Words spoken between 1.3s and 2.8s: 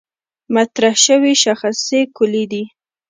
شاخصې کُلي دي.